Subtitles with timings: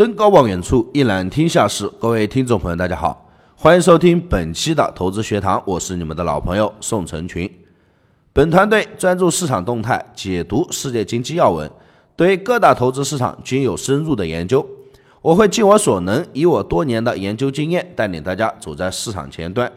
[0.00, 1.86] 登高望远处，一览天下事。
[2.00, 7.46] 各位听众朋友，大家好，欢迎收听本期的投资学堂，我是你们的老朋友宋成群。
[8.32, 11.70] 本团队专注市场动态，解读世界经济要闻，
[12.16, 14.66] 对各大投资市场均有深入的研究。
[15.20, 19.70] 我会尽我所能，以我多年的研究经验，带领大家走在市场前端。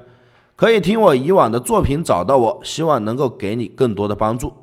[0.56, 4.54] 可以听我以往的作品找到我，希望能够给你更多的帮助。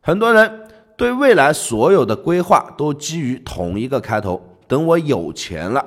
[0.00, 4.40] 很多人对未来所有的规划都基于同一个开头。
[4.74, 5.86] 等我有钱了，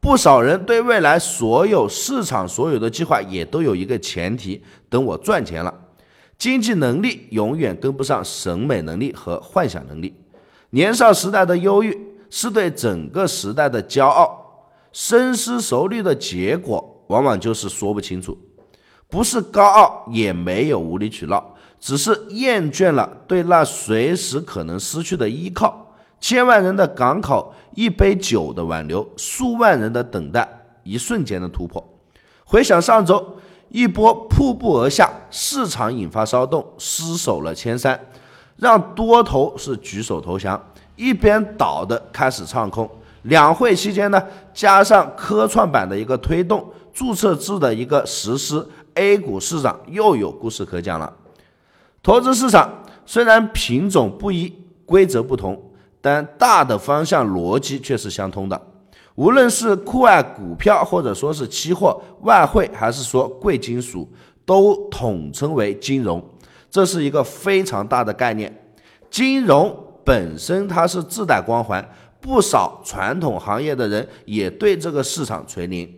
[0.00, 5.72] 不少人对未来所有市场所有的计划也都有一个前提：等我赚钱了。
[6.36, 10.12] 经济能力永远跟不上审美能力和幻想能力。
[10.70, 11.96] 年少时代的忧郁
[12.28, 14.36] 是对整个时代的骄傲，
[14.90, 18.36] 深思熟虑的结果往往就是说不清楚。
[19.08, 25.84] 不是高傲，也没有无理取闹，只是厌倦了对那随时可能失去的依靠。
[26.20, 30.48] 千万人的港口，一杯酒的挽留，数万人的等待，
[30.82, 31.82] 一瞬间的突破。
[32.44, 33.36] 回想上周，
[33.68, 37.98] 一波瀑布而下，市场引发骚动，失守了千三，
[38.56, 40.60] 让多头是举手投降，
[40.96, 42.88] 一边倒的开始唱空。
[43.22, 44.22] 两会期间呢，
[44.54, 51.12] 加上科创板的一个推动，注册制的一个实施，A 股市场又有故事可讲了。
[52.02, 54.54] 投资市场虽然品种不一，
[54.86, 55.67] 规则不同。
[56.00, 58.60] 但大的方向逻辑却是相通的，
[59.16, 64.08] 无论是酷爱股票，或者说是期货、外汇，还是说贵金属，
[64.44, 66.22] 都统称为金融。
[66.70, 68.70] 这是一个非常大的概念。
[69.10, 69.74] 金融
[70.04, 71.86] 本身它是自带光环，
[72.20, 75.88] 不少传统行业的人也对这个市场垂怜，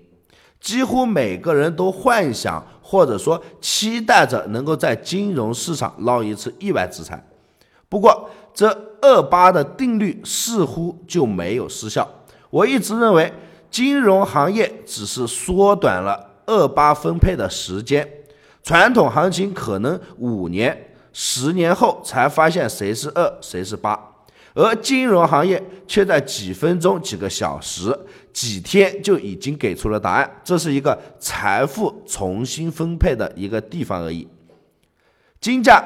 [0.61, 7.23] 几乎每个人都幻想或者说期待着能够在金融市场捞一次意外之财。
[7.89, 8.31] 不过，
[8.61, 8.69] 这
[9.01, 12.07] 二八的定律似乎就没有失效。
[12.51, 13.33] 我一直认为，
[13.71, 18.07] 金融行业只是缩短了二八分配的时间。
[18.63, 23.99] 传统行情可能五年、十年后才发现谁是二，谁是八，
[24.53, 27.99] 而金融行业却在几分钟、几个小时、
[28.31, 30.31] 几天就已经给出了答案。
[30.45, 34.29] 这是一个财富重新分配的一个地方而已。
[35.41, 35.83] 金价。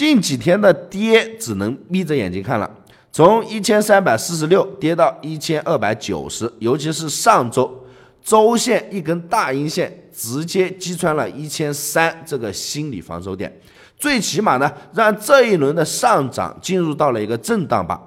[0.00, 2.74] 近几天的跌只能眯着眼睛看了，
[3.12, 7.84] 从一千三百四十六跌到一千二百九十，尤其是上周
[8.22, 13.54] 周线一根大阴线直接击穿了一千三这个心理防守点，
[13.98, 18.00] 最起码呢让这一轮的上涨进入到了一个震荡吧。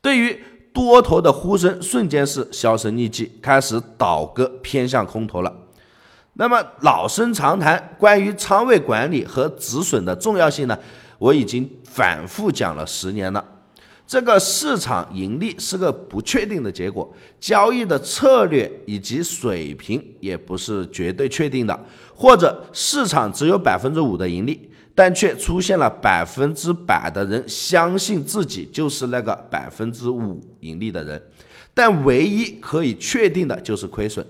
[0.00, 0.40] 对于
[0.72, 5.52] 多头的呼声瞬间是销声匿迹，开始倒戈偏向空头了。
[6.40, 10.78] 那么老生常谈，关于仓位管理和止损的重要性呢？
[11.18, 13.44] 我已经反复讲了十年了。
[14.06, 21.78] 这个市场盈利是个不确定的结果，交易的策略以及水平也不是绝对确定的。
[22.14, 31.20] 或者市场只有百分之五的盈利，但却出现了百分之百的人相信自己就是那个百分之五盈利的人，
[31.74, 34.24] 但唯一可以确定的就是亏损。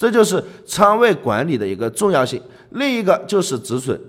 [0.00, 2.40] 这就是仓位管理的一个重要性，
[2.70, 4.00] 另一个就是止损。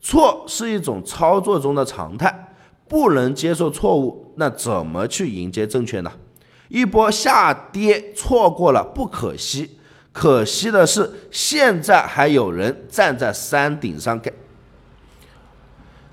[0.00, 2.56] 错是一种操作中的常态，
[2.88, 6.10] 不能接受错误，那怎么去迎接正确呢？
[6.66, 9.78] 一波下跌错过了不可惜，
[10.10, 14.32] 可惜的是现在还有人站在山顶上给。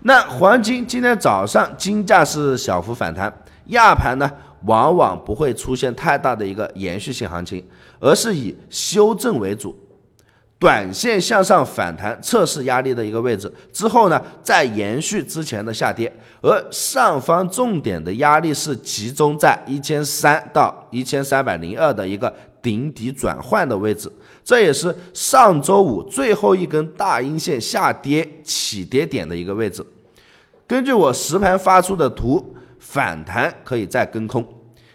[0.02, 3.34] 那黄金今天早上金价是小幅反弹，
[3.68, 4.32] 亚盘呢？
[4.66, 7.64] 往往不会出现太大的一个延续性行情，
[8.00, 9.78] 而是以修正为主，
[10.58, 16.12] 短线向上反弹测试压力的一个位置之后呢，再延续之前的下跌，
[16.42, 24.12] 而上方重点的压力是集中在一千三到一千三百零二的一个顶底转换的位置，
[24.44, 29.86] 这也是上周五最后一根大阴线下跌起跌点的一个位置。
[30.66, 32.55] 根据我实盘发出的图，
[32.86, 34.46] 反弹可以再跟空。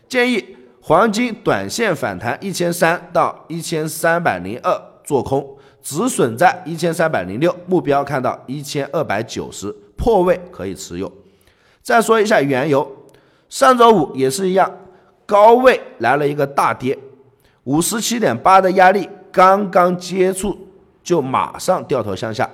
[0.08, 11.12] 建议黄金短线反弹一千三到一千三百零二做空，止损在一千三百零六，目标看到一千二百九十，破位可以持有。
[11.82, 12.88] 再说一下原油，
[13.48, 14.70] 上周五也是一样，
[15.26, 16.96] 高位来了一个大跌，
[17.64, 20.56] 五十七点八的压力刚刚接触
[21.02, 22.48] 就马上掉头向下，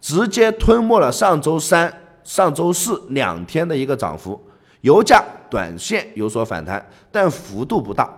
[0.00, 1.92] 直接吞没了上周三、
[2.22, 4.40] 上周四两天的一个涨幅。
[4.84, 8.12] 油价短线有所反弹，但幅度不大，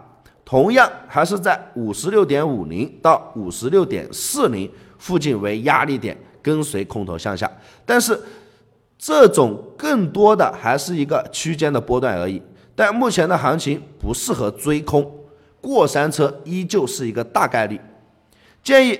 [0.45, 4.69] 同样还是在五十六点五零到五十六点四零
[4.99, 7.49] 附近为压力点，跟随空头向下。
[7.85, 8.21] 但是
[8.99, 12.43] 这种更多的还是一个区间的波段而已，
[12.75, 15.09] 但目前的行情不适合追空，
[15.61, 17.81] 过山车依旧是一个大概率。
[18.65, 18.99] 建议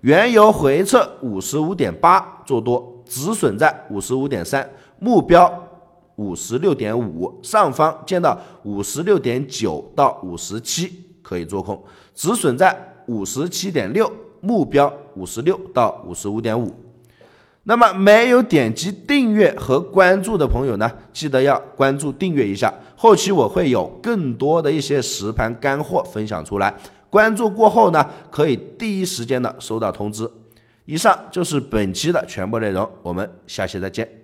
[0.00, 4.66] 原油回撤五十五点八做多，止损在五十五点三，
[4.98, 5.68] 目标
[6.16, 10.92] 五十六点五，上方见到五十六点九到五十七
[11.22, 11.82] 可以做空，
[12.14, 12.76] 止损在
[13.06, 14.10] 五十七点六，
[14.40, 16.72] 目标五十六到五十五点五。
[17.64, 22.72] 那么没有点击订阅和关注的朋友呢，记得要关注订阅一下。
[22.96, 26.74] 后期我会有更多的一些实盘干货分享出来，
[27.08, 30.28] 关注过后呢，可以第一时间的收到通知。
[30.84, 34.21] 以上就是本期的全部内容，我们下期再见。